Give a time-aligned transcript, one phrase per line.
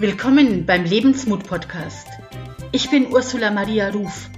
[0.00, 2.06] Willkommen beim Lebensmut Podcast.
[2.70, 4.30] Ich bin Ursula Maria Ruf,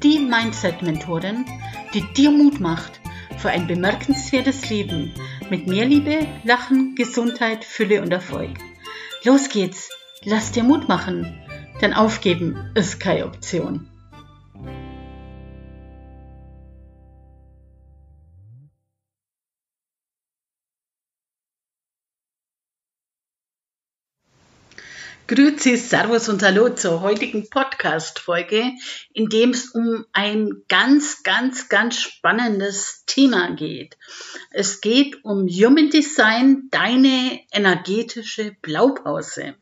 [0.00, 1.44] die Mindset-Mentorin,
[1.92, 3.00] die dir Mut macht
[3.36, 5.12] für ein bemerkenswertes Leben
[5.50, 8.58] mit mehr Liebe, Lachen, Gesundheit, Fülle und Erfolg.
[9.24, 9.90] Los geht's,
[10.22, 11.36] lass dir Mut machen,
[11.82, 13.90] denn aufgeben ist keine Option.
[25.28, 28.72] Grüezi, Servus und Hallo zur heutigen Podcast-Folge,
[29.12, 33.98] in dem es um ein ganz, ganz, ganz spannendes Thema geht.
[34.52, 39.56] Es geht um Human Design, deine energetische Blaupause.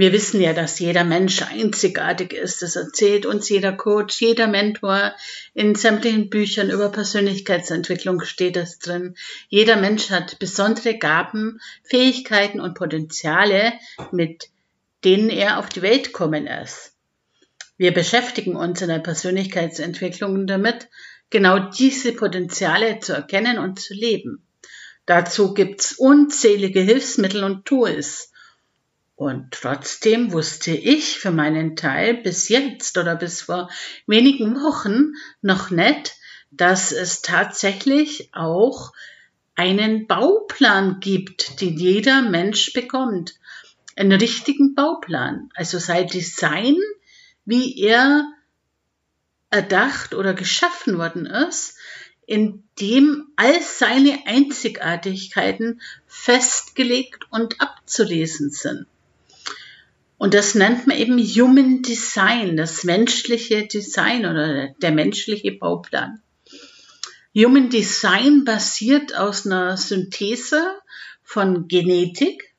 [0.00, 2.62] Wir wissen ja, dass jeder Mensch einzigartig ist.
[2.62, 5.14] Das erzählt uns jeder Coach, jeder Mentor.
[5.52, 9.14] In sämtlichen Büchern über Persönlichkeitsentwicklung steht das drin.
[9.50, 13.74] Jeder Mensch hat besondere Gaben, Fähigkeiten und Potenziale,
[14.10, 14.48] mit
[15.04, 16.94] denen er auf die Welt kommen ist.
[17.76, 20.88] Wir beschäftigen uns in der Persönlichkeitsentwicklung damit,
[21.28, 24.46] genau diese Potenziale zu erkennen und zu leben.
[25.04, 28.29] Dazu gibt's unzählige Hilfsmittel und Tools.
[29.20, 33.68] Und trotzdem wusste ich für meinen Teil bis jetzt oder bis vor
[34.06, 35.12] wenigen Wochen
[35.42, 36.16] noch nicht,
[36.50, 38.94] dass es tatsächlich auch
[39.56, 43.34] einen Bauplan gibt, den jeder Mensch bekommt.
[43.94, 45.50] Einen richtigen Bauplan.
[45.54, 46.78] Also sein Design,
[47.44, 48.24] wie er
[49.50, 51.76] erdacht oder geschaffen worden ist,
[52.24, 58.86] in dem all seine Einzigartigkeiten festgelegt und abzulesen sind.
[60.20, 66.20] Und das nennt man eben Human Design, das menschliche Design oder der menschliche Bauplan.
[67.34, 70.78] Human Design basiert aus einer Synthese
[71.22, 72.54] von Genetik,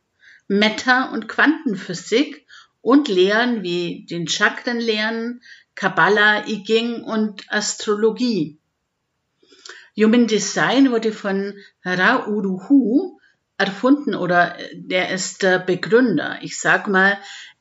[0.47, 2.47] Meta- und Quantenphysik
[2.81, 5.43] und Lehren wie den Chakrenlehren,
[5.75, 8.57] Kabbalah, I Ching und Astrologie.
[9.95, 11.53] Human Design wurde von
[11.85, 13.19] Ra Uruhu
[13.61, 16.39] erfunden oder der ist der Begründer.
[16.41, 17.19] Ich sag mal,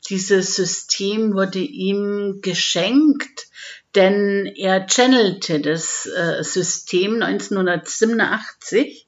[0.08, 3.48] dieses System wurde ihm geschenkt,
[3.94, 9.06] denn er channelte das äh, System 1987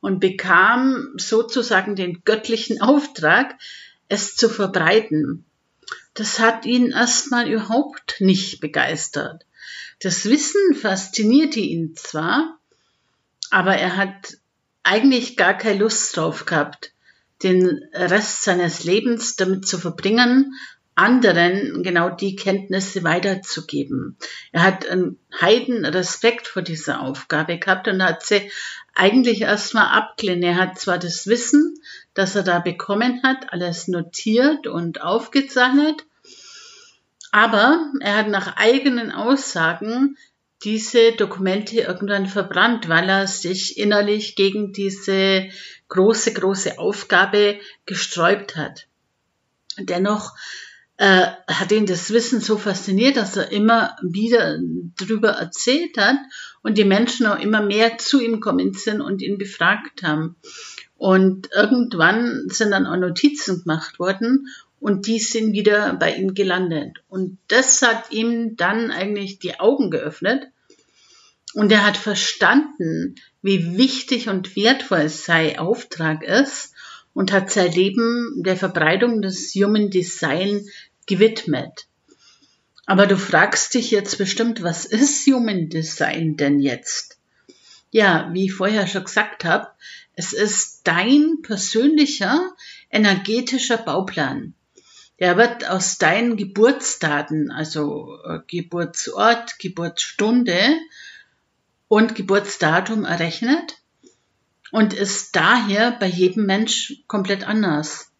[0.00, 3.54] und bekam sozusagen den göttlichen Auftrag,
[4.08, 5.44] es zu verbreiten.
[6.14, 9.44] Das hat ihn erstmal überhaupt nicht begeistert.
[10.00, 12.58] Das Wissen faszinierte ihn zwar,
[13.50, 14.36] aber er hat
[14.82, 16.92] eigentlich gar keine Lust drauf gehabt,
[17.44, 20.54] den Rest seines Lebens damit zu verbringen,
[20.94, 24.16] anderen genau die Kenntnisse weiterzugeben.
[24.52, 28.50] Er hat einen heiden Respekt vor dieser Aufgabe gehabt und hat sie
[28.94, 30.44] eigentlich erstmal abgelehnt.
[30.44, 31.74] Er hat zwar das Wissen,
[32.14, 36.06] das er da bekommen hat, alles notiert und aufgezeichnet,
[37.32, 40.16] aber er hat nach eigenen Aussagen
[40.64, 45.48] diese Dokumente irgendwann verbrannt, weil er sich innerlich gegen diese
[45.88, 48.86] große, große Aufgabe gesträubt hat.
[49.78, 50.34] Dennoch
[50.96, 54.58] äh, hat ihn das Wissen so fasziniert, dass er immer wieder
[54.98, 56.16] darüber erzählt hat
[56.62, 60.36] und die Menschen auch immer mehr zu ihm kommen sind und ihn befragt haben.
[60.96, 64.46] Und irgendwann sind dann auch Notizen gemacht worden
[64.80, 66.98] und die sind wieder bei ihm gelandet.
[67.08, 70.44] Und das hat ihm dann eigentlich die Augen geöffnet
[71.54, 76.74] und er hat verstanden, wie wichtig und wertvoll sein Auftrag ist
[77.12, 80.66] und hat sein Leben der Verbreitung des Human Design
[81.06, 81.86] gewidmet.
[82.86, 87.18] Aber du fragst dich jetzt bestimmt, was ist Human Design denn jetzt?
[87.90, 89.68] Ja, wie ich vorher schon gesagt habe,
[90.16, 92.52] es ist dein persönlicher
[92.90, 94.54] energetischer Bauplan.
[95.20, 100.76] Der wird aus deinen Geburtsdaten, also äh, Geburtsort, Geburtsstunde
[101.88, 103.78] und Geburtsdatum errechnet
[104.70, 108.10] und ist daher bei jedem Mensch komplett anders.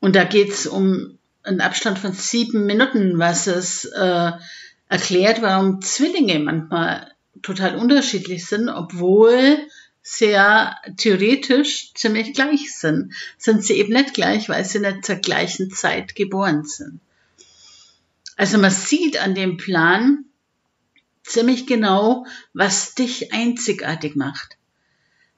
[0.00, 4.32] Und da geht es um einen Abstand von sieben Minuten, was es äh,
[4.88, 7.12] erklärt, warum Zwillinge manchmal
[7.42, 9.58] total unterschiedlich sind, obwohl
[10.18, 13.12] ja theoretisch ziemlich gleich sind.
[13.38, 17.00] Sind sie eben nicht gleich, weil sie nicht zur gleichen Zeit geboren sind.
[18.36, 20.24] Also man sieht an dem Plan,
[21.22, 24.56] ziemlich genau, was dich einzigartig macht.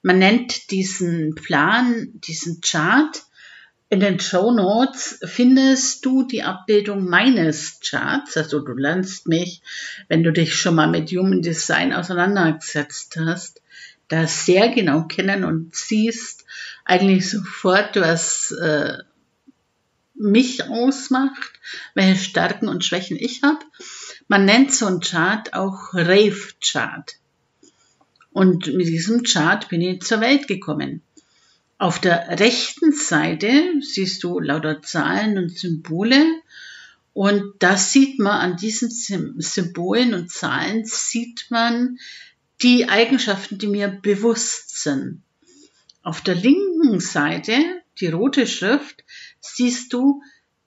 [0.01, 3.23] Man nennt diesen Plan, diesen Chart.
[3.89, 8.35] In den Show Notes findest du die Abbildung meines Charts.
[8.35, 9.61] Also du lernst mich,
[10.07, 13.61] wenn du dich schon mal mit Human Design auseinandergesetzt hast,
[14.07, 16.45] da sehr genau kennen und siehst
[16.85, 18.97] eigentlich sofort, was äh,
[20.15, 21.53] mich ausmacht,
[21.93, 23.59] welche Stärken und Schwächen ich habe.
[24.27, 27.15] Man nennt so einen Chart auch Rave-Chart.
[28.31, 31.01] Und mit diesem Chart bin ich zur Welt gekommen.
[31.77, 36.23] Auf der rechten Seite siehst du lauter Zahlen und Symbole.
[37.13, 41.99] Und das sieht man an diesen Symbolen und Zahlen, sieht man
[42.61, 45.21] die Eigenschaften, die mir bewusst sind.
[46.01, 47.53] Auf der linken Seite,
[47.99, 49.03] die rote Schrift,
[49.39, 50.23] siehst du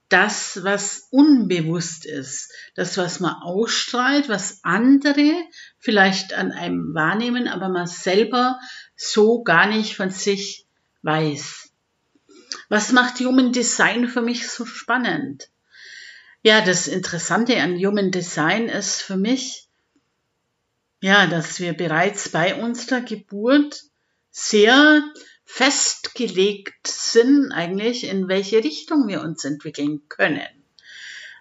[0.09, 5.33] das, was unbewusst ist, das, was man ausstrahlt, was andere
[5.79, 8.59] vielleicht an einem wahrnehmen, aber man selber
[8.95, 10.67] so gar nicht von sich
[11.03, 11.71] weiß.
[12.69, 15.49] Was macht Human Design für mich so spannend?
[16.43, 19.69] Ja, das Interessante an Human Design ist für mich,
[21.01, 23.83] ja, dass wir bereits bei unserer Geburt
[24.31, 25.03] sehr
[25.47, 30.47] festgelegt sind eigentlich, in welche Richtung wir uns entwickeln können.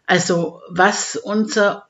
[0.06, 1.90] Also was unser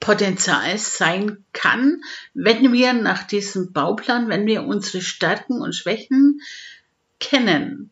[0.00, 2.02] Potenzial sein kann,
[2.34, 6.42] wenn wir nach diesem Bauplan, wenn wir unsere Stärken und Schwächen
[7.20, 7.90] kennen.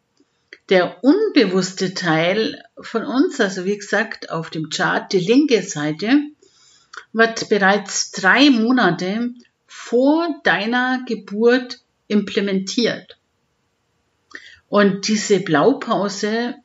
[0.68, 6.20] Der unbewusste Teil von uns, also wie gesagt auf dem Chart die linke Seite,
[7.12, 9.30] wird bereits drei Monate
[9.66, 13.18] vor deiner Geburt implementiert.
[14.74, 16.56] Und diese Blaupause,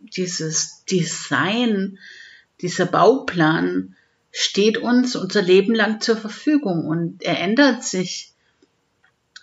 [0.00, 1.98] dieses Design,
[2.60, 3.96] dieser Bauplan
[4.30, 8.34] steht uns unser Leben lang zur Verfügung und er ändert sich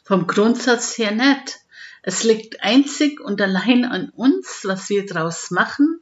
[0.04, 1.62] vom Grundsatz her nicht.
[2.04, 6.00] Es liegt einzig und allein an uns, was wir daraus machen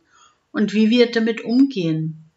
[0.52, 2.30] und wie wir damit umgehen.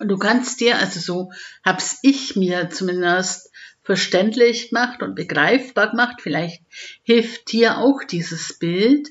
[0.00, 1.32] Und du kannst dir, also so
[1.64, 3.45] hab's ich mir zumindest
[3.86, 6.16] verständlich gemacht und begreifbar gemacht.
[6.20, 6.60] Vielleicht
[7.04, 9.08] hilft dir auch dieses Bild.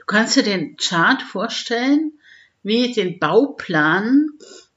[0.00, 2.12] Du kannst dir den Chart vorstellen
[2.64, 4.30] wie den Bauplan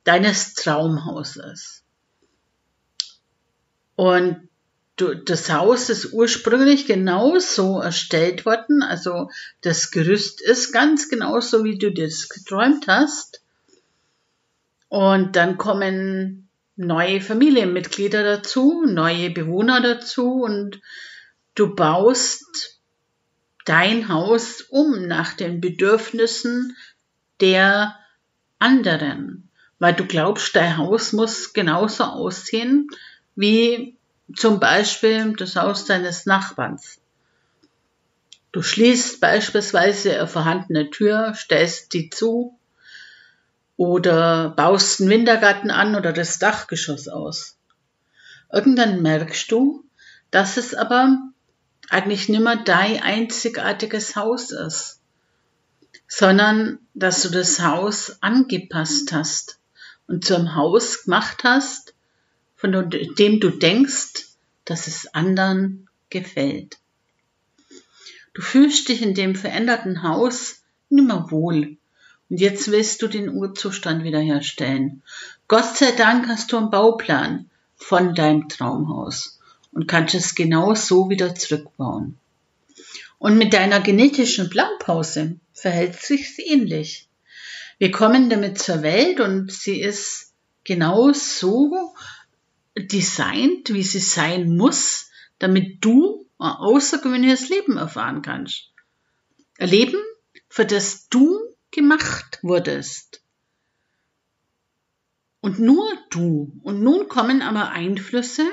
[0.04, 1.84] deines Traumhauses.
[3.96, 4.48] Und
[4.98, 9.32] das Haus ist ursprünglich genauso erstellt worden, also
[9.62, 13.42] das Gerüst ist ganz genauso, wie du das geträumt hast.
[14.90, 16.49] Und dann kommen
[16.80, 20.80] neue Familienmitglieder dazu, neue Bewohner dazu und
[21.54, 22.80] du baust
[23.66, 26.78] dein Haus um nach den Bedürfnissen
[27.42, 27.96] der
[28.60, 29.50] anderen,
[29.80, 32.88] weil du glaubst, dein Haus muss genauso aussehen
[33.36, 33.98] wie
[34.36, 37.02] zum Beispiel das Haus deines Nachbarns.
[38.54, 42.59] Du schließt beispielsweise eine vorhandene Tür, stellst die zu
[43.80, 47.56] oder baust einen Wintergarten an oder das Dachgeschoss aus.
[48.52, 49.86] Irgendwann merkst du,
[50.32, 51.18] dass es aber
[51.88, 55.00] eigentlich nimmer dein einzigartiges Haus ist,
[56.10, 59.60] sondern dass du das Haus angepasst hast
[60.08, 61.94] und zu einem Haus gemacht hast,
[62.58, 64.26] von dem du denkst,
[64.66, 66.80] dass es anderen gefällt.
[68.34, 71.79] Du fühlst dich in dem veränderten Haus nimmer wohl
[72.30, 75.02] und jetzt willst du den Urzustand wiederherstellen.
[75.48, 79.40] Gott sei Dank hast du einen Bauplan von deinem Traumhaus
[79.72, 82.18] und kannst es genau so wieder zurückbauen.
[83.18, 87.08] Und mit deiner genetischen Blaupause verhält sich ähnlich.
[87.80, 90.34] Wir kommen damit zur Welt und sie ist
[90.64, 91.94] genau so
[92.78, 95.10] designt, wie sie sein muss,
[95.40, 98.72] damit du ein außergewöhnliches Leben erfahren kannst.
[99.58, 100.00] Ein Leben,
[100.48, 103.22] für das du gemacht wurdest.
[105.42, 106.52] Und nur du.
[106.64, 108.46] Und nun kommen aber Einflüsse,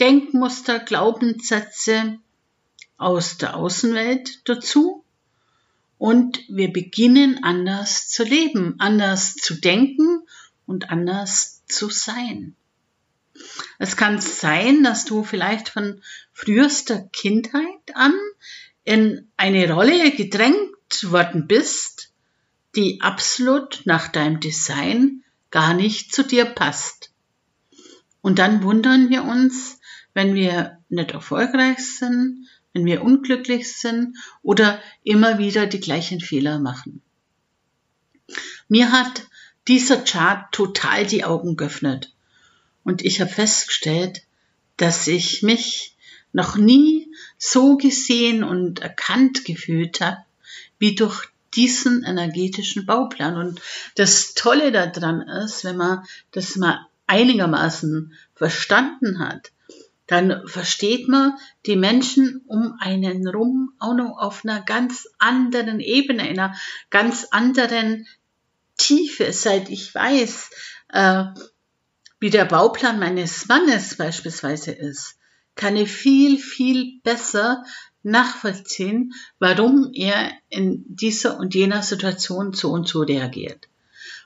[0.00, 2.18] Denkmuster, Glaubenssätze
[2.96, 5.04] aus der Außenwelt dazu.
[5.98, 10.22] Und wir beginnen anders zu leben, anders zu denken
[10.66, 12.56] und anders zu sein.
[13.78, 18.14] Es kann sein, dass du vielleicht von frühester Kindheit an
[18.84, 20.70] in eine Rolle gedrängt
[21.04, 21.89] worden bist,
[22.76, 27.10] die absolut nach deinem Design gar nicht zu dir passt.
[28.20, 29.80] Und dann wundern wir uns,
[30.14, 36.58] wenn wir nicht erfolgreich sind, wenn wir unglücklich sind oder immer wieder die gleichen Fehler
[36.58, 37.02] machen.
[38.68, 39.26] Mir hat
[39.66, 42.14] dieser Chart total die Augen geöffnet
[42.84, 44.22] und ich habe festgestellt,
[44.76, 45.96] dass ich mich
[46.32, 50.18] noch nie so gesehen und erkannt gefühlt habe,
[50.78, 53.36] wie durch diesen energetischen Bauplan.
[53.36, 53.60] Und
[53.96, 59.50] das Tolle daran ist, wenn man das mal einigermaßen verstanden hat,
[60.06, 61.34] dann versteht man
[61.66, 66.54] die Menschen um einen rum auch noch auf einer ganz anderen Ebene, einer
[66.90, 68.08] ganz anderen
[68.76, 69.32] Tiefe.
[69.32, 70.50] Seit ich weiß,
[70.88, 71.24] äh,
[72.18, 75.19] wie der Bauplan meines Mannes beispielsweise ist,
[75.54, 77.64] kann ich viel, viel besser
[78.02, 83.68] nachvollziehen, warum er in dieser und jener Situation so und so reagiert.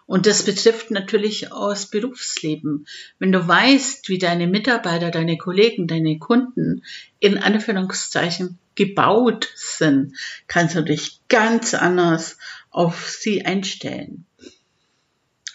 [0.07, 2.87] Und das betrifft natürlich auch das Berufsleben.
[3.19, 6.85] Wenn du weißt, wie deine Mitarbeiter, deine Kollegen, deine Kunden
[7.21, 10.17] in Anführungszeichen gebaut sind,
[10.47, 12.37] kannst du dich ganz anders
[12.71, 14.27] auf sie einstellen.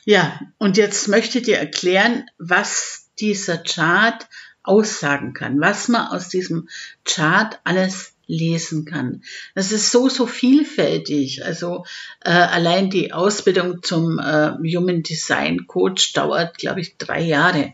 [0.06, 4.28] Ja, und jetzt möchte ich dir erklären, was dieser Chart
[4.64, 6.70] aussagen kann, was man aus diesem
[7.06, 9.24] Chart alles lesen kann.
[9.56, 11.44] Das ist so, so vielfältig.
[11.44, 11.86] Also
[12.24, 17.74] äh, allein die Ausbildung zum äh, Human Design Coach dauert, glaube ich, drei Jahre.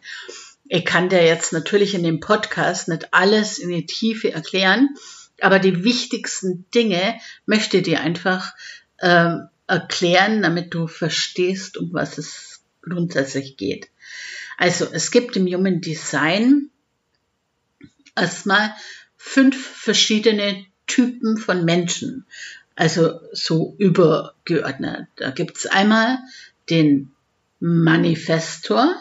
[0.67, 4.89] Ich kann dir jetzt natürlich in dem Podcast nicht alles in die Tiefe erklären,
[5.41, 8.53] aber die wichtigsten Dinge möchte ich dir einfach
[8.97, 9.35] äh,
[9.67, 13.89] erklären, damit du verstehst, um was es grundsätzlich geht.
[14.57, 16.69] Also es gibt im Human Design
[18.15, 18.73] erstmal
[19.17, 22.25] fünf verschiedene Typen von Menschen,
[22.75, 25.07] also so übergeordnet.
[25.15, 26.19] Da gibt's einmal
[26.69, 27.11] den
[27.59, 28.95] Manifestor,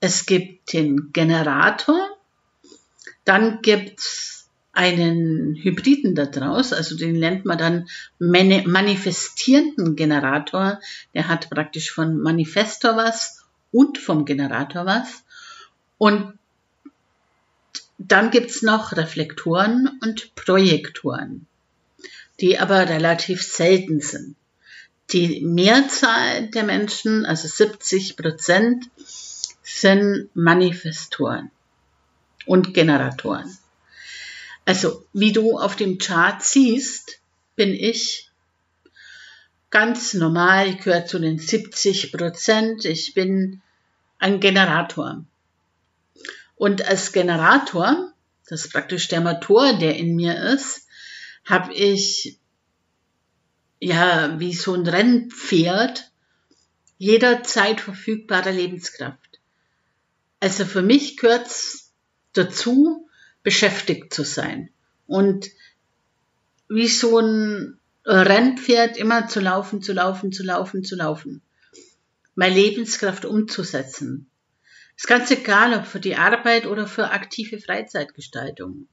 [0.00, 1.98] es gibt den Generator,
[3.24, 10.80] dann gibt's einen Hybriden daraus, also den nennt man dann manifestierenden Generator,
[11.14, 15.24] der hat praktisch von Manifestor was und vom Generator was.
[15.96, 16.38] Und
[17.98, 21.46] dann gibt's noch Reflektoren und Projektoren,
[22.40, 24.36] die aber relativ selten sind.
[25.12, 28.86] Die Mehrzahl der Menschen, also 70 Prozent,
[29.62, 31.50] sind Manifestoren
[32.46, 33.56] und Generatoren.
[34.64, 37.20] Also, wie du auf dem Chart siehst,
[37.54, 38.30] bin ich
[39.70, 43.60] ganz normal, ich gehöre zu den 70 Prozent, ich bin
[44.18, 45.24] ein Generator.
[46.56, 48.12] Und als Generator,
[48.48, 50.86] das ist praktisch der Motor, der in mir ist,
[51.44, 52.38] habe ich
[53.80, 56.10] ja wie so ein Rennpferd
[56.96, 59.40] jederzeit verfügbare Lebenskraft.
[60.40, 61.92] Also für mich gehört es
[62.32, 63.08] dazu,
[63.42, 64.70] beschäftigt zu sein
[65.06, 65.48] und
[66.68, 71.42] wie so ein Rennpferd immer zu laufen, zu laufen, zu laufen, zu laufen.
[72.34, 74.30] Meine Lebenskraft umzusetzen.
[74.96, 78.86] Ist ganz egal, ob für die Arbeit oder für aktive Freizeitgestaltung.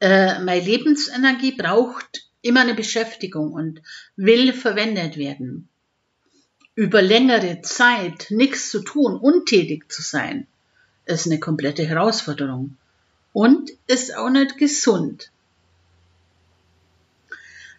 [0.00, 3.80] Äh, meine Lebensenergie braucht immer eine Beschäftigung und
[4.16, 5.68] will verwendet werden.
[6.74, 10.46] Über längere Zeit nichts zu tun, untätig zu sein,
[11.06, 12.76] ist eine komplette Herausforderung
[13.32, 15.30] und ist auch nicht gesund.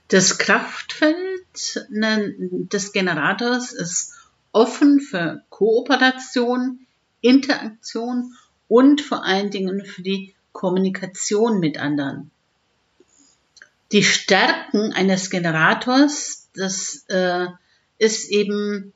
[0.08, 4.14] Das Kraftfeld ne, des Generators ist
[4.52, 6.85] offen für Kooperation,
[7.26, 8.34] Interaktion
[8.68, 12.32] und vor allen Dingen für die Kommunikation mit anderen.
[13.92, 17.48] Die Stärken eines Generators, das äh,
[17.98, 18.94] ist eben,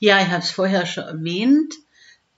[0.00, 1.74] ja, ich habe es vorher schon erwähnt,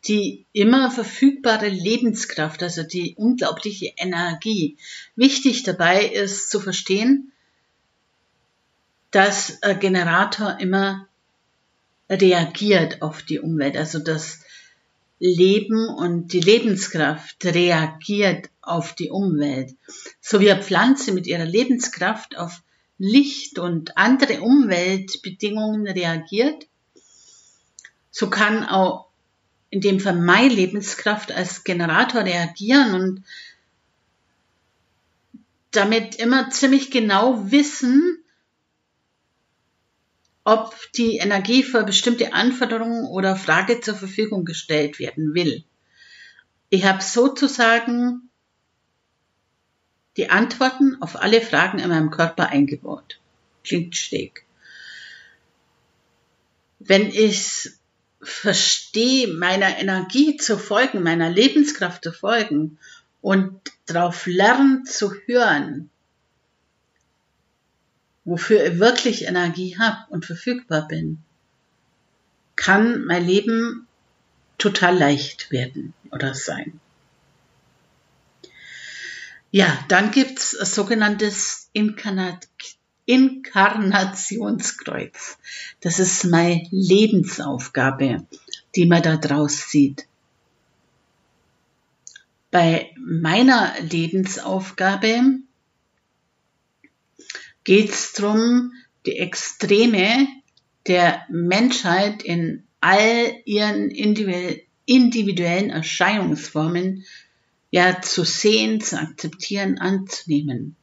[0.06, 4.76] die immer verfügbare Lebenskraft, also die unglaubliche Energie.
[5.16, 7.32] Wichtig dabei ist zu verstehen,
[9.10, 11.06] dass ein Generator immer
[12.10, 14.43] reagiert auf die Umwelt, also dass
[15.18, 19.75] Leben und die Lebenskraft reagiert auf die Umwelt.
[20.21, 22.62] So wie eine Pflanze mit ihrer Lebenskraft auf
[22.99, 26.66] Licht und andere Umweltbedingungen reagiert,
[28.11, 29.09] so kann auch
[29.71, 33.25] in dem Fall meine Lebenskraft als Generator reagieren und
[35.73, 38.23] damit immer ziemlich genau wissen,
[40.44, 45.64] ob die Energie für bestimmte Anforderungen oder Frage zur Verfügung gestellt werden will.
[46.68, 48.28] Ich habe sozusagen
[50.16, 53.18] die Antworten auf alle Fragen in meinem Körper eingebaut.
[53.64, 54.44] Klingt schräg.
[56.78, 57.70] Wenn ich
[58.20, 62.78] verstehe, meiner Energie zu folgen, meiner Lebenskraft zu folgen
[63.22, 65.90] und darauf lernen zu hören,
[68.24, 71.18] wofür ich wirklich Energie habe und verfügbar bin,
[72.56, 73.86] kann mein Leben
[74.58, 76.80] total leicht werden oder sein.
[79.50, 82.48] Ja, dann gibt's sogenanntes Inkarnat
[83.06, 85.36] Inkarnationskreuz.
[85.80, 88.26] Das ist meine Lebensaufgabe,
[88.74, 90.06] die man da draus sieht.
[92.50, 95.40] Bei meiner Lebensaufgabe
[97.64, 98.73] geht es darum,
[99.06, 100.28] die Extreme
[100.87, 107.04] der Menschheit in all ihren individuellen Erscheinungsformen
[107.71, 110.76] ja zu sehen, zu akzeptieren, anzunehmen.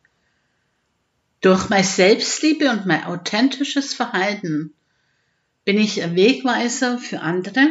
[1.40, 4.74] Durch meine Selbstliebe und mein authentisches Verhalten
[5.64, 7.68] bin ich ein Wegweiser für andere,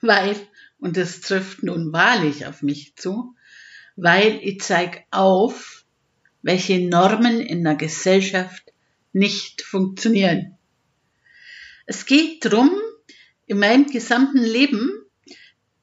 [0.00, 0.36] weil,
[0.78, 3.34] und das trifft nun wahrlich auf mich zu,
[3.96, 5.79] weil ich zeige auf,
[6.42, 8.62] welche Normen in der Gesellschaft
[9.12, 10.56] nicht funktionieren.
[11.86, 12.70] Es geht darum,
[13.46, 14.92] in meinem gesamten Leben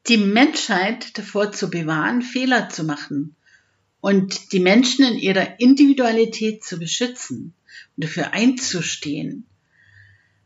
[0.08, 3.36] die Menschheit davor zu bewahren, Fehler zu machen
[4.00, 7.54] und die Menschen in ihrer Individualität zu beschützen
[7.96, 9.46] und dafür einzustehen.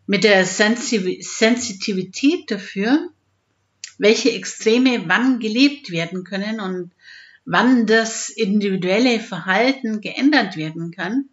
[0.08, 3.12] Mit der Sensitivität dafür,
[4.00, 6.92] welche Extreme wann gelebt werden können und
[7.46, 11.26] wann das individuelle Verhalten geändert werden kann,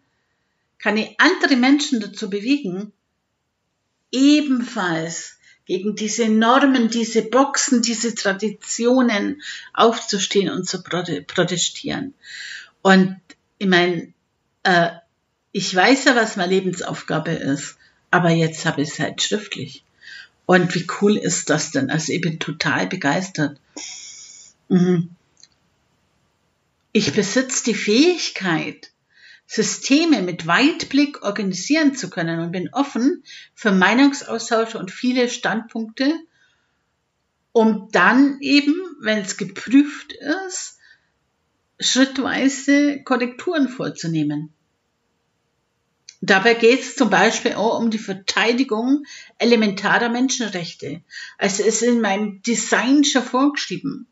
[0.77, 2.93] kann ich andere Menschen dazu bewegen,
[4.11, 9.41] ebenfalls gegen diese Normen, diese Boxen, diese Traditionen
[9.73, 12.15] aufzustehen und zu protestieren.
[12.81, 13.19] Und
[13.59, 14.11] ich meine,
[14.63, 14.89] äh,
[15.51, 17.77] ich weiß ja, was meine Lebensaufgabe ist,
[18.09, 19.83] aber jetzt habe ich es halt schriftlich.
[20.45, 21.91] Und wie cool ist das denn?
[21.91, 23.59] Also ich bin total begeistert.
[24.69, 25.11] Mhm.
[26.99, 28.91] Ich besitze die Fähigkeit,
[29.47, 36.13] Systeme mit Weitblick organisieren zu können und bin offen für Meinungsaustausch und viele Standpunkte,
[37.53, 40.79] um dann eben, wenn es geprüft ist,
[41.79, 44.53] schrittweise Korrekturen vorzunehmen.
[46.19, 49.05] Dabei geht es zum Beispiel auch um die Verteidigung
[49.37, 51.01] elementarer Menschenrechte.
[51.37, 54.05] Also es ist in meinem Design schon vorgeschrieben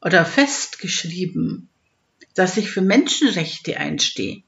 [0.00, 1.68] oder festgeschrieben
[2.36, 4.42] dass ich für Menschenrechte einstehe.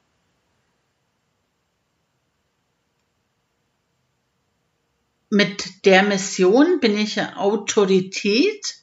[5.30, 8.76] Mit der Mission bin ich eine Autorität,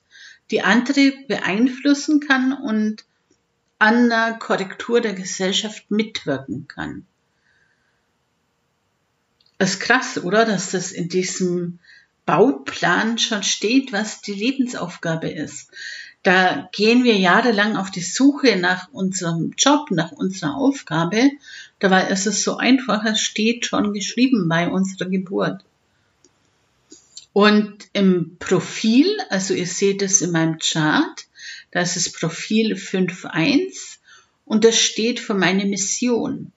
[0.51, 3.05] die andere beeinflussen kann und
[3.79, 7.05] an der Korrektur der Gesellschaft mitwirken kann.
[9.57, 10.45] Das ist krass, oder?
[10.45, 11.79] Dass das in diesem
[12.25, 15.71] Bauplan schon steht, was die Lebensaufgabe ist.
[16.25, 21.29] Da gehen wir jahrelang auf die Suche nach unserem Job, nach unserer Aufgabe.
[21.77, 25.63] Dabei ist es so einfach, es steht schon geschrieben bei unserer Geburt.
[27.31, 31.27] Und im Profil, also ihr seht es in meinem Chart,
[31.69, 33.97] da ist das Profil 5.1
[34.45, 36.51] und das steht für meine Mission.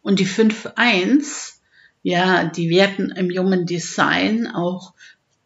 [0.00, 1.56] Und die 5.1,
[2.02, 4.94] ja, die werden im Human Design auch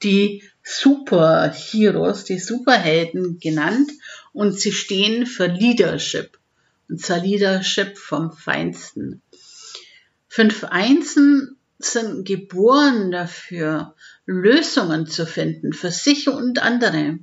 [0.05, 3.91] die Superheroes, die Superhelden genannt
[4.33, 6.39] und sie stehen für Leadership.
[6.89, 9.23] Und zwar Leadership vom Feinsten.
[10.29, 13.95] Fünf Einsen sind geboren dafür,
[14.25, 17.19] Lösungen zu finden für sich und andere.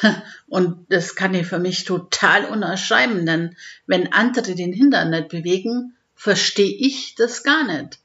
[0.46, 5.94] Und das kann ich für mich total unerschreiben, denn wenn andere den Hintern nicht bewegen,
[6.14, 7.98] verstehe ich das gar nicht.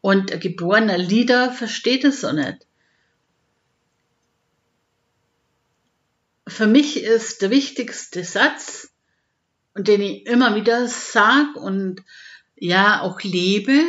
[0.00, 2.66] Und ein geborener Leader versteht es so nicht.
[6.46, 8.90] Für mich ist der wichtigste Satz,
[9.74, 12.02] und den ich immer wieder sage und
[12.56, 13.82] ja auch lebe,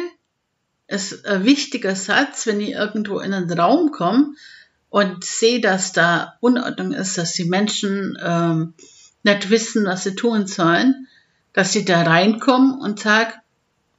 [0.87, 4.35] ist ein wichtiger Satz, wenn ich irgendwo in einen Raum komme
[4.89, 8.73] und sehe, dass da Unordnung ist, dass die Menschen ähm,
[9.23, 11.07] nicht wissen, was sie tun sollen,
[11.53, 13.33] dass sie da reinkommen und sagen,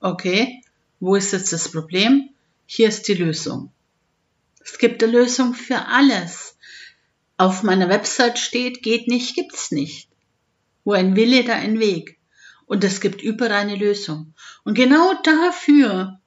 [0.01, 0.62] okay,
[1.03, 2.31] wo ist jetzt das Problem?
[2.65, 3.73] Hier ist die Lösung.
[4.61, 6.57] Es gibt eine Lösung für alles.
[7.37, 10.09] Auf meiner Website steht, geht nicht, gibt's nicht.
[10.85, 12.21] Wo ein Wille, da ein Weg.
[12.67, 14.33] Und es gibt überall eine Lösung.
[14.62, 16.21] Und genau dafür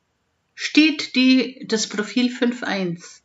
[0.55, 3.21] steht die, das Profil 5.1.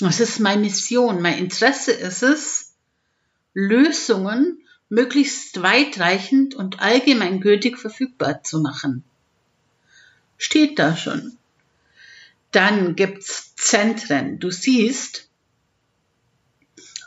[0.00, 1.20] Das ist meine Mission.
[1.20, 2.72] Mein Interesse ist es,
[3.52, 9.04] Lösungen möglichst weitreichend und allgemeingültig verfügbar zu machen
[10.38, 11.36] steht da schon.
[12.52, 14.38] Dann gibt's Zentren.
[14.38, 15.28] Du siehst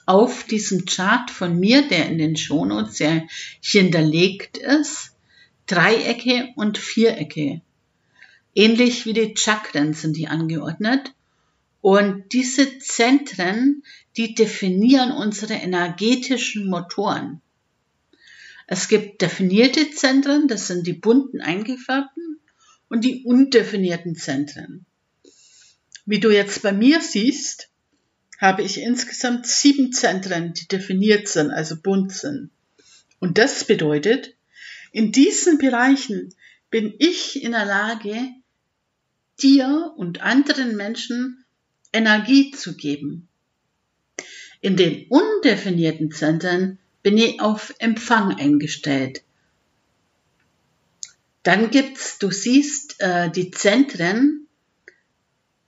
[0.05, 3.23] auf diesem Chart von mir, der in den Shownotes ja
[3.61, 5.15] hinterlegt ist,
[5.65, 7.61] Dreiecke und Vierecke.
[8.53, 11.13] Ähnlich wie die Chakren sind die angeordnet.
[11.79, 13.83] Und diese Zentren,
[14.17, 17.41] die definieren unsere energetischen Motoren.
[18.67, 22.31] Es gibt definierte Zentren, das sind die bunten eingefärbten
[22.91, 24.85] und die undefinierten Zentren.
[26.05, 27.69] Wie du jetzt bei mir siehst,
[28.37, 32.49] habe ich insgesamt sieben Zentren, die definiert sind, also bunt sind.
[33.19, 34.35] Und das bedeutet,
[34.91, 36.35] in diesen Bereichen
[36.69, 38.13] bin ich in der Lage,
[39.41, 41.45] dir und anderen Menschen
[41.93, 43.29] Energie zu geben.
[44.59, 49.23] In den undefinierten Zentren bin ich auf Empfang eingestellt.
[51.43, 54.47] Dann gibt's, du siehst, äh, die Zentren,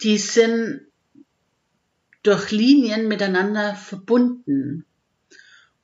[0.02, 0.82] die sind
[2.22, 4.86] durch Linien miteinander verbunden.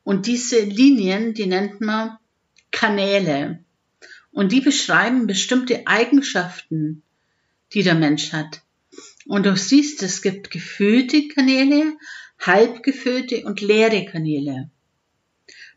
[0.04, 2.17] Und diese Linien, die nennt man
[2.71, 3.63] Kanäle.
[4.32, 7.04] Und die beschreiben bestimmte Eigenschaften,
[7.73, 8.62] die der Mensch hat.
[9.25, 11.97] Und du siehst, es gibt gefüllte Kanäle,
[12.39, 14.69] halbgefüllte und leere Kanäle.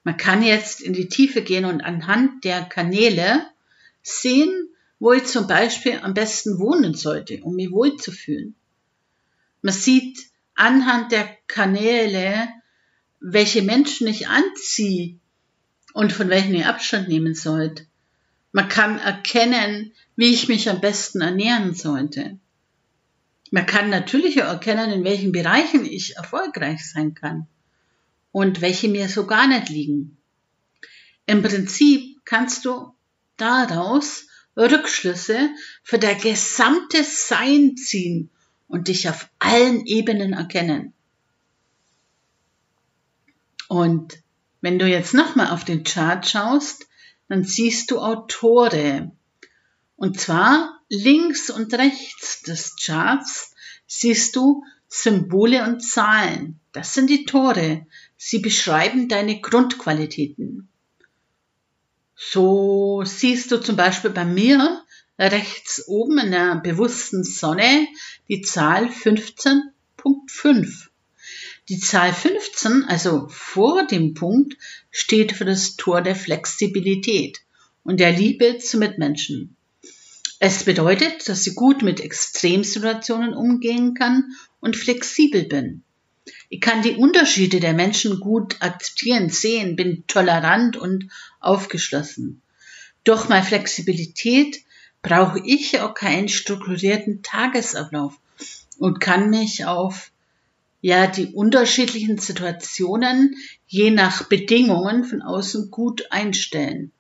[0.05, 3.47] Man kann jetzt in die Tiefe gehen und anhand der Kanäle
[4.03, 8.55] sehen, wo ich zum Beispiel am besten wohnen sollte, um mich wohlzufühlen.
[9.63, 10.19] Man sieht
[10.55, 12.49] anhand der Kanäle,
[13.21, 15.19] welche Menschen ich anziehe
[15.93, 17.87] und von welchen ich Abstand nehmen sollte.
[18.53, 22.39] Man kann erkennen, wie ich mich am besten ernähren sollte.
[23.51, 27.47] Man kann natürlich auch erkennen, in welchen Bereichen ich erfolgreich sein kann
[28.31, 30.17] und welche mir so gar nicht liegen.
[31.27, 32.95] Im Prinzip kannst du
[33.43, 34.27] daraus
[34.57, 35.51] Rückschlüsse
[35.83, 38.31] für dein gesamtes Sein ziehen
[38.69, 40.93] und dich auf allen Ebenen erkennen.
[43.69, 44.19] Und
[44.61, 46.87] wenn du jetzt nochmal auf den Chart schaust,
[47.29, 49.11] dann siehst du Autore.
[49.97, 53.55] Und zwar links und rechts des Charts
[53.87, 56.61] siehst du Symbole und Zahlen.
[56.73, 57.87] Das sind die Tore.
[58.17, 60.69] Sie beschreiben deine Grundqualitäten.
[62.31, 64.85] So siehst du zum Beispiel bei mir
[65.19, 67.89] rechts oben in der bewussten Sonne
[68.29, 70.89] die Zahl 15.5.
[71.69, 74.57] Die Zahl 15, also vor dem Punkt,
[74.91, 77.41] steht für das Tor der Flexibilität
[77.83, 79.57] und der Liebe zu Mitmenschen.
[80.39, 85.85] Es bedeutet, dass ich gut mit Extremsituationen umgehen kann und flexibel bin.
[86.49, 91.09] Ich kann die Unterschiede der Menschen gut akzeptieren, sehen, bin tolerant und
[91.41, 92.43] aufgeschlossen.
[93.05, 94.63] Durch meine Flexibilität
[95.03, 98.19] brauche ich auch keinen strukturierten Tagesablauf
[98.79, 100.13] und kann mich auf
[100.81, 106.93] ja die unterschiedlichen Situationen je nach Bedingungen von außen gut einstellen.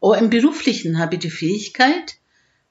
[0.00, 2.16] Auch im beruflichen habe ich die Fähigkeit,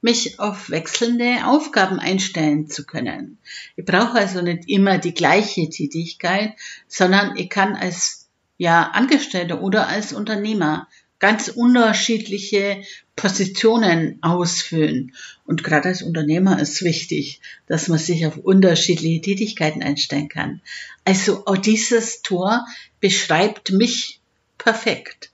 [0.06, 3.39] mich auf wechselnde Aufgaben einstellen zu können.
[3.76, 6.54] Ich brauche also nicht immer die gleiche Tätigkeit,
[6.88, 10.88] sondern ich kann als ja, Angestellter oder als Unternehmer
[11.18, 12.84] ganz unterschiedliche
[13.15, 15.15] Positionen ausfüllen.
[15.44, 20.62] Und gerade als Unternehmer ist wichtig, dass man sich auf unterschiedliche Tätigkeiten einstellen kann.
[21.04, 22.68] Also auch dieses Tor
[23.00, 24.20] beschreibt mich
[24.60, 25.32] perfekt.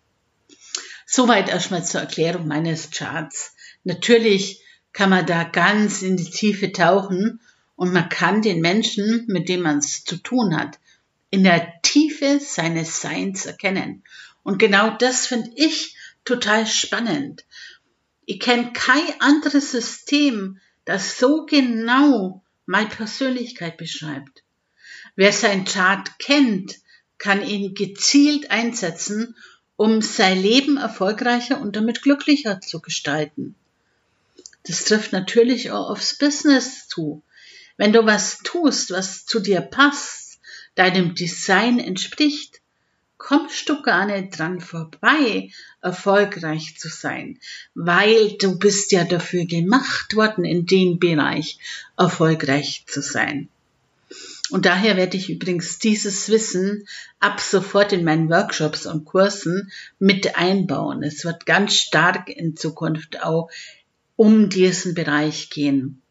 [1.05, 3.53] Soweit erstmal zur Erklärung meines Charts.
[3.83, 4.61] Natürlich
[4.93, 7.39] kann man da ganz in die Tiefe tauchen
[7.75, 10.79] und man kann den Menschen, mit dem man es zu tun hat,
[11.29, 14.03] in der Tiefe seines Seins erkennen.
[14.43, 17.45] Und genau das finde ich total spannend.
[18.25, 24.43] Ich kenne kein anderes System, das so genau meine Persönlichkeit beschreibt.
[25.15, 26.75] Wer sein Chart kennt,
[27.17, 29.35] kann ihn gezielt einsetzen,
[29.75, 33.55] um sein Leben erfolgreicher und damit glücklicher zu gestalten.
[34.63, 37.23] Das trifft natürlich auch aufs Business zu.
[37.77, 40.39] Wenn du was tust, was zu dir passt,
[40.75, 42.61] deinem Design entspricht,
[43.17, 47.39] kommst du gar nicht dran vorbei, erfolgreich zu sein,
[47.75, 51.59] weil du bist ja dafür gemacht worden, in dem Bereich
[51.97, 53.49] erfolgreich zu sein.
[54.49, 56.85] Und daher werde ich übrigens dieses Wissen
[57.19, 61.03] ab sofort in meinen Workshops und Kursen mit einbauen.
[61.03, 63.49] Es wird ganz stark in Zukunft auch
[64.15, 66.01] um diesen Bereich gehen.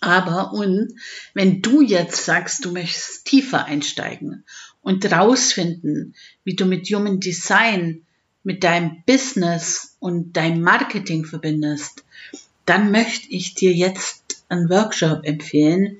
[0.00, 0.94] Aber und
[1.34, 4.44] wenn du jetzt sagst, du möchtest tiefer einsteigen
[4.80, 8.06] und rausfinden, wie du mit Human Design,
[8.42, 12.04] mit deinem Business und deinem Marketing verbindest,
[12.64, 15.98] dann möchte ich dir jetzt einen Workshop empfehlen,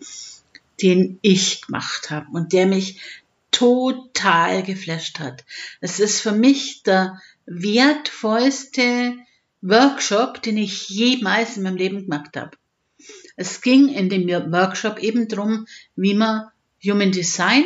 [0.82, 3.00] den ich gemacht habe und der mich
[3.50, 5.44] total geflasht hat.
[5.80, 9.16] Es ist für mich der wertvollste
[9.62, 12.56] Workshop, den ich jemals in meinem Leben gemacht habe.
[13.36, 16.48] Es ging in dem Workshop eben drum, wie man
[16.84, 17.64] Human Design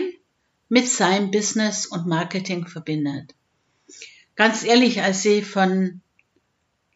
[0.69, 3.35] mit seinem Business und Marketing verbindet.
[4.37, 6.01] Ganz ehrlich, als ich von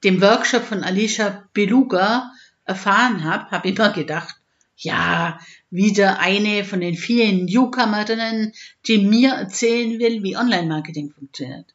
[0.04, 2.32] dem Workshop von Alicia Beluga
[2.64, 4.36] erfahren habe, habe ich immer gedacht,
[4.76, 8.52] Ja, wieder eine von den vielen Newcomerinnen,
[8.86, 11.74] die mir erzählen will, wie Online-Marketing funktioniert.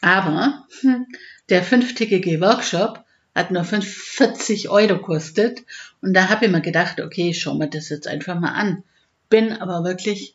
[0.00, 1.06] Aber hm,
[1.48, 5.62] der fünftägige Workshop hat nur 40 Euro kostet
[6.00, 8.82] und da habe ich mir gedacht, okay, schauen wir das jetzt einfach mal an.
[9.28, 10.34] Bin aber wirklich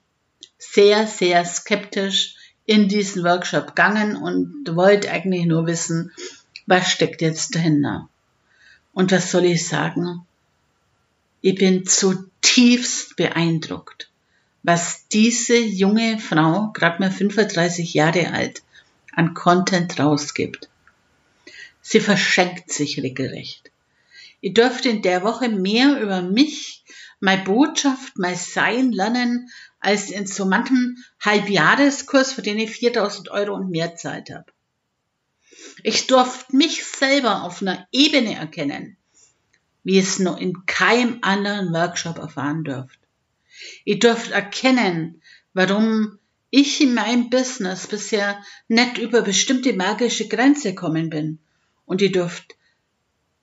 [0.58, 6.12] sehr, sehr skeptisch in diesen Workshop gegangen und wollte eigentlich nur wissen,
[6.66, 8.10] was steckt jetzt dahinter.
[8.94, 10.26] Und was soll ich sagen?
[11.42, 14.10] Ich bin zutiefst beeindruckt,
[14.64, 18.64] was diese junge Frau, gerade mal 35 Jahre alt,
[19.14, 20.68] an Content rausgibt.
[21.90, 23.72] Sie verschenkt sich regelrecht.
[24.42, 26.84] Ihr dürft in der Woche mehr über mich,
[27.22, 33.56] meine Botschaft, mein Sein lernen, als in so manchem Halbjahreskurs, für den ich 4000 Euro
[33.56, 34.52] und mehr Zeit habe.
[35.82, 38.98] Ich durfte mich selber auf einer Ebene erkennen,
[39.86, 43.00] wie es noch in keinem anderen Workshop erfahren dürft.
[43.86, 45.22] Ihr dürft erkennen,
[45.54, 46.20] warum
[46.50, 51.40] ich in meinem Business bisher nicht über bestimmte magische Grenze gekommen bin.
[51.88, 52.56] Und ihr dürft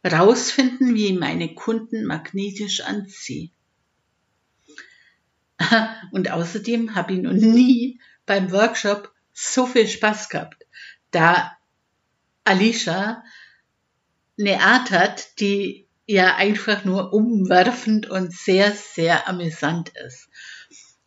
[0.06, 3.50] rausfinden, wie ich meine Kunden magnetisch anziehe.
[6.12, 10.64] Und außerdem habe ich noch nie beim Workshop so viel Spaß gehabt,
[11.10, 11.56] da
[12.44, 13.24] Alicia
[14.38, 20.28] eine Art hat, die ja einfach nur umwerfend und sehr, sehr amüsant ist.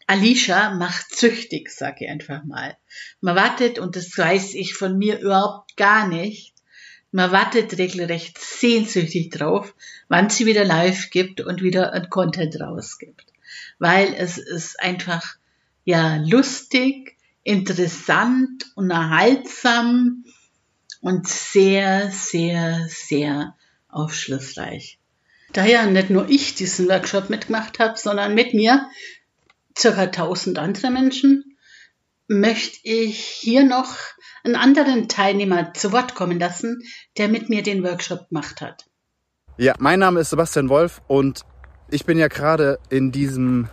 [0.08, 2.78] Alicia macht süchtig, sage ich einfach mal.
[3.21, 6.57] Man wartet, und das weiß ich von mir überhaupt gar nicht,
[7.12, 9.74] man wartet regelrecht sehnsüchtig drauf,
[10.08, 13.26] wann sie wieder live gibt und wieder ein Content rausgibt.
[13.80, 15.36] Weil es ist einfach,
[15.84, 20.26] ja, lustig, interessant, unterhaltsam
[21.02, 23.56] und sehr, sehr, sehr
[23.88, 25.00] aufschlussreich.
[25.54, 28.89] Da ja nicht nur ich diesen Workshop mitgemacht habe, sondern mit mir
[29.78, 31.57] circa 1000 andere Menschen,
[32.28, 33.96] möchte ich hier noch
[34.44, 36.82] einen anderen Teilnehmer zu Wort kommen lassen,
[37.18, 38.86] der mit mir den Workshop gemacht hat.
[39.58, 41.42] Ja, mein Name ist Sebastian Wolf und
[41.90, 43.70] ich bin ja gerade in diesem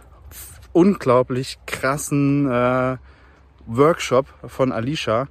[0.73, 2.97] unglaublich krassen äh,
[3.67, 5.29] Workshop von Alicia.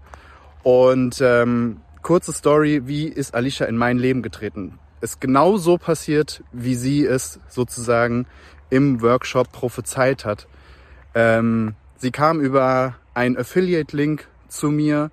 [0.63, 4.79] Und ähm, kurze Story, wie ist Alicia in mein Leben getreten?
[5.01, 8.25] Ist genau so passiert, wie sie es sozusagen
[8.69, 10.47] im Workshop prophezeit hat.
[11.13, 15.11] Ähm, sie kam über einen Affiliate-Link zu mir,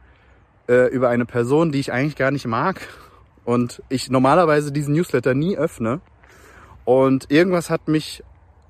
[0.68, 2.80] äh, über eine Person, die ich eigentlich gar nicht mag
[3.44, 6.00] und ich normalerweise diesen Newsletter nie öffne.
[6.84, 8.22] Und irgendwas hat mich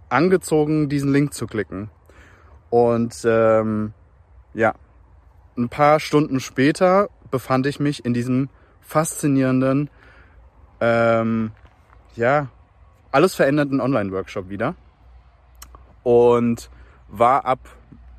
[0.08, 1.90] angezogen, diesen Link zu klicken.
[2.70, 3.92] Und ähm,
[4.54, 4.74] ja,
[5.56, 8.48] ein paar Stunden später befand ich mich in diesem
[8.80, 9.90] faszinierenden,
[10.80, 11.52] ähm,
[12.16, 12.48] ja,
[13.12, 14.74] alles verändernden Online-Workshop wieder.
[16.02, 16.70] Und
[17.08, 17.60] war ab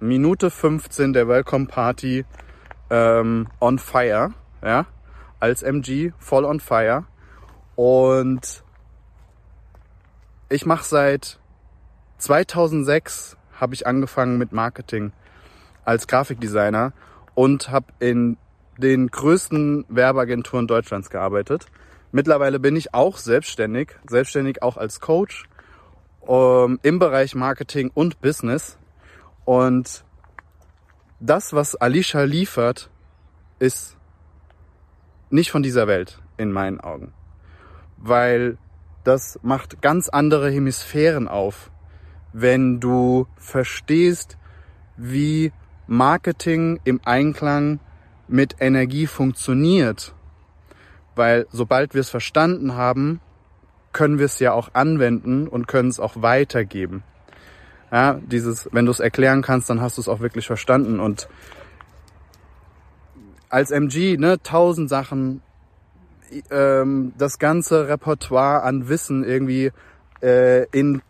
[0.01, 2.25] Minute 15 der Welcome Party
[2.89, 4.33] ähm, on fire,
[4.63, 4.87] ja,
[5.39, 7.05] als MG voll on fire.
[7.75, 8.63] Und
[10.49, 11.39] ich mache seit
[12.17, 15.13] 2006 habe ich angefangen mit Marketing
[15.85, 16.93] als Grafikdesigner
[17.35, 18.37] und habe in
[18.77, 21.67] den größten Werbeagenturen Deutschlands gearbeitet.
[22.11, 25.45] Mittlerweile bin ich auch selbstständig, selbstständig auch als Coach
[26.27, 28.79] ähm, im Bereich Marketing und Business.
[29.45, 30.04] Und
[31.19, 32.89] das, was Alicia liefert,
[33.60, 33.97] ist
[35.30, 37.13] nicht von dieser Welt in meinen Augen.
[37.97, 38.58] Weil
[39.04, 41.71] das macht ganz andere Hemisphären auf,
[42.34, 44.38] wenn du verstehst,
[44.97, 45.51] wie
[45.88, 47.80] Marketing im Einklang
[48.27, 50.13] mit Energie funktioniert.
[51.15, 53.19] Weil sobald wir es verstanden haben,
[53.91, 57.04] können wir es ja auch anwenden und können es auch weitergeben.
[57.91, 60.99] Ja, dieses, wenn du es erklären kannst, dann hast du es auch wirklich verstanden.
[60.99, 61.27] Und
[63.49, 65.41] als MG, ne, tausend Sachen,
[66.49, 69.71] ähm, das ganze Repertoire an Wissen irgendwie
[70.21, 71.01] äh, in,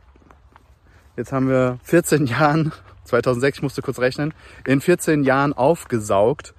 [1.15, 2.71] jetzt haben wir 14 Jahren,
[3.03, 4.33] 2006, ich musste kurz rechnen,
[4.65, 6.55] in 14 Jahren aufgesaugt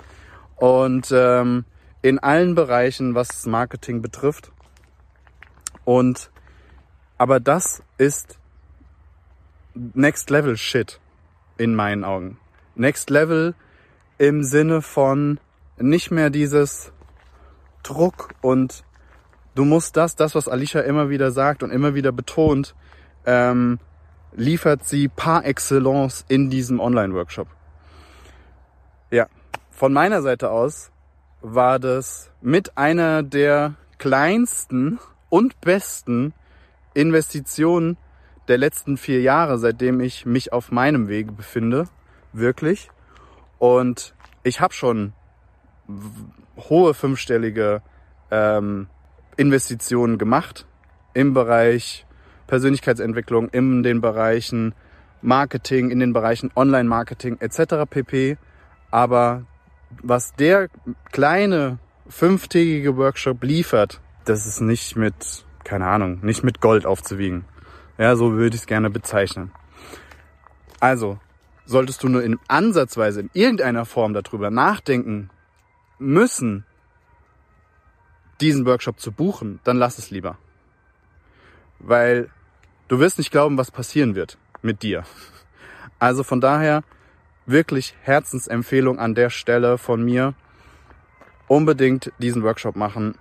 [0.57, 1.65] und ähm,
[2.03, 4.53] in allen Bereichen, was Marketing betrifft.
[5.85, 6.31] Und
[7.19, 8.39] aber das ist
[9.75, 11.01] Next Level Shit
[11.57, 12.39] in meinen Augen.
[12.75, 13.55] Next Level
[14.19, 15.41] im Sinne von
[15.79, 16.93] nicht mehr dieses
[17.83, 18.85] Druck und
[19.55, 22.75] du musst das, das, was Alicia immer wieder sagt und immer wieder betont,
[23.27, 23.79] ähm,
[24.35, 27.49] liefert sie par excellence in diesem Online-Workshop.
[29.11, 29.27] Ja,
[29.71, 30.91] von meiner Seite aus
[31.41, 36.33] war das mit einer der kleinsten und besten
[36.95, 37.97] Investition
[38.49, 41.89] der letzten vier Jahre, seitdem ich mich auf meinem Wege befinde,
[42.33, 42.91] wirklich.
[43.59, 45.13] Und ich habe schon
[46.57, 47.83] hohe fünfstellige
[48.31, 48.89] ähm,
[49.37, 50.67] Investitionen gemacht
[51.15, 52.07] im Bereich
[52.47, 54.75] Persönlichkeitsentwicklung, in den Bereichen
[55.21, 57.89] Marketing, in den Bereichen Online-Marketing etc.
[57.89, 58.37] pp.
[58.91, 59.45] Aber
[60.03, 60.69] was der
[61.13, 61.79] kleine
[62.09, 67.45] fünftägige Workshop liefert, das ist nicht mit, keine Ahnung, nicht mit Gold aufzuwiegen.
[67.99, 69.53] Ja, so würde ich es gerne bezeichnen.
[70.81, 71.19] Also,
[71.65, 75.31] solltest du nur in ansatzweise in irgendeiner Form darüber nachdenken
[75.99, 76.65] müssen,
[78.41, 80.37] diesen Workshop zu buchen, dann lass es lieber.
[81.79, 82.31] Weil
[82.89, 85.05] du wirst nicht glauben, was passieren wird mit dir.
[85.99, 86.83] Also von daher
[87.47, 90.35] wirklich Herzensempfehlung an der Stelle von mir.
[91.49, 93.15] Unbedingt diesen Workshop machen.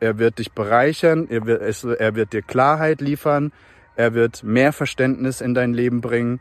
[0.00, 3.52] Er wird dich bereichern, er wird, er wird dir Klarheit liefern,
[3.98, 6.40] er wird mehr Verständnis in dein Leben bringen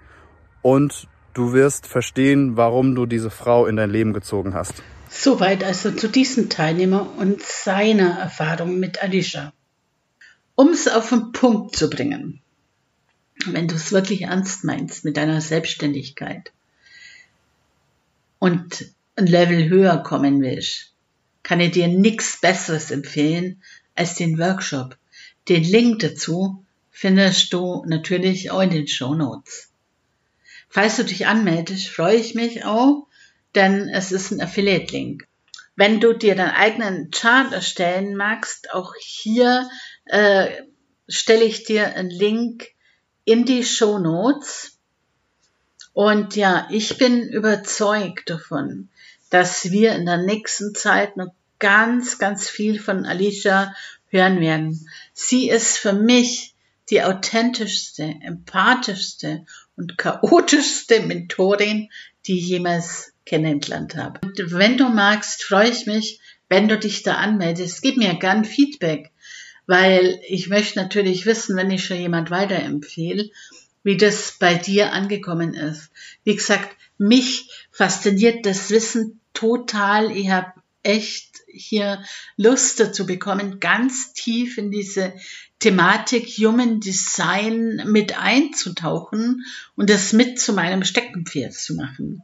[0.62, 4.76] und du wirst verstehen, warum du diese Frau in dein Leben gezogen hast.
[5.10, 9.54] Soweit also zu diesem Teilnehmer und seiner Erfahrung mit Alicia.
[10.54, 12.42] Um es auf den Punkt zu bringen,
[13.48, 16.52] wenn du es wirklich ernst meinst mit deiner Selbstständigkeit
[18.38, 20.94] und ein Level höher kommen willst,
[21.42, 23.64] kann ich dir nichts Besseres empfehlen
[23.96, 24.96] als den Workshop.
[25.48, 26.64] Den Link dazu
[26.98, 29.70] findest du natürlich auch in den Show Notes.
[30.68, 33.06] Falls du dich anmeldest, freue ich mich auch,
[33.54, 35.28] denn es ist ein Affiliate-Link.
[35.76, 39.70] Wenn du dir deinen eigenen Chart erstellen magst, auch hier
[40.06, 40.48] äh,
[41.08, 42.70] stelle ich dir einen Link
[43.26, 44.80] in die Show Notes.
[45.94, 48.90] Und ja, ich bin überzeugt davon,
[49.30, 53.76] dass wir in der nächsten Zeit noch ganz, ganz viel von Alicia
[54.10, 54.90] hören werden.
[55.14, 56.56] Sie ist für mich
[56.90, 59.46] die authentischste, empathischste
[59.76, 61.90] und chaotischste Mentorin,
[62.26, 64.20] die ich jemals kennengelernt habe.
[64.24, 66.20] Und wenn du magst, freue ich mich,
[66.50, 67.82] wenn du dich da anmeldest.
[67.82, 69.12] Gib mir gern Feedback,
[69.66, 73.30] weil ich möchte natürlich wissen, wenn ich schon jemand weiterempfehle,
[73.84, 75.92] wie das bei dir angekommen ist.
[76.24, 80.16] Wie gesagt, mich fasziniert das Wissen total.
[80.16, 82.04] Ich habe echt hier
[82.38, 85.14] Lust dazu bekommen, ganz tief in diese
[85.60, 89.44] Thematik Human Design mit einzutauchen
[89.76, 92.22] und das mit zu meinem Steckenpferd zu machen.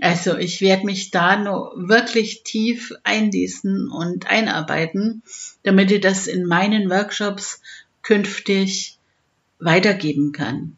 [0.00, 5.22] Also ich werde mich da nur wirklich tief einlesen und einarbeiten,
[5.62, 7.60] damit ich das in meinen Workshops
[8.02, 8.98] künftig
[9.60, 10.76] weitergeben kann.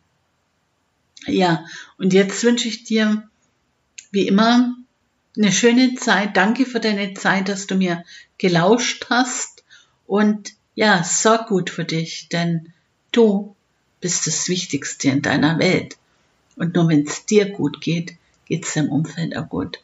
[1.27, 1.65] Ja,
[1.97, 3.29] und jetzt wünsche ich dir
[4.11, 4.77] wie immer
[5.37, 6.37] eine schöne Zeit.
[6.37, 8.05] Danke für deine Zeit, dass du mir
[8.39, 9.65] gelauscht hast
[10.07, 12.73] und ja, sorg gut für dich, denn
[13.11, 13.57] du
[14.01, 15.97] bist das Wichtigste in deiner Welt.
[16.55, 19.79] Und nur wenn es dir gut geht, geht es deinem Umfeld auch gut.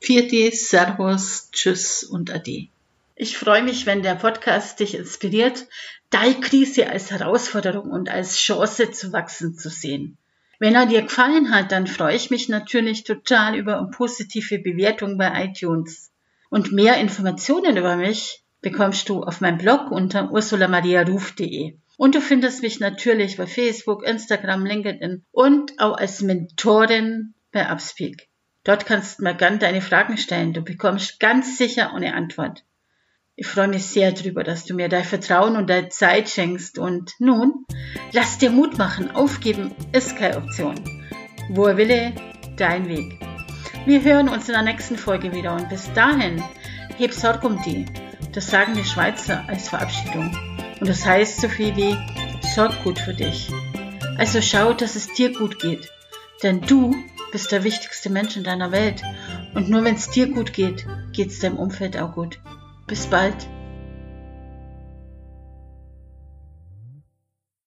[0.00, 2.68] Vierte, Servus, Tschüss und Ade.
[3.14, 5.68] Ich freue mich, wenn der Podcast dich inspiriert,
[6.10, 10.16] deine Krise als Herausforderung und als Chance zu wachsen zu sehen.
[10.58, 15.18] Wenn er dir gefallen hat, dann freue ich mich natürlich total über eine positive Bewertung
[15.18, 16.10] bei iTunes.
[16.48, 21.76] Und mehr Informationen über mich bekommst du auf meinem Blog unter ursulamariaruf.de.
[21.98, 28.28] Und du findest mich natürlich bei Facebook, Instagram, LinkedIn und auch als Mentorin bei Upspeak.
[28.64, 30.52] Dort kannst du mir gern deine Fragen stellen.
[30.52, 32.64] Du bekommst ganz sicher eine Antwort.
[33.34, 36.78] Ich freue mich sehr darüber, dass du mir dein Vertrauen und deine Zeit schenkst.
[36.78, 37.66] Und nun,
[38.12, 39.10] lass dir Mut machen.
[39.10, 40.76] Aufgeben ist keine Option.
[41.50, 42.12] Wo er wille,
[42.56, 43.18] dein Weg.
[43.84, 46.42] Wir hören uns in der nächsten Folge wieder und bis dahin,
[46.98, 47.86] heb Sorg um die.
[48.32, 50.36] Das sagen die Schweizer als Verabschiedung.
[50.80, 51.96] Und das heißt so viel wie,
[52.54, 53.50] sorg gut für dich.
[54.16, 55.90] Also schau, dass es dir gut geht.
[56.42, 56.94] Denn du
[57.30, 59.02] bist der wichtigste Mensch in deiner Welt.
[59.54, 62.40] Und nur wenn es dir gut geht, geht es deinem Umfeld auch gut.
[62.86, 63.48] Bis bald.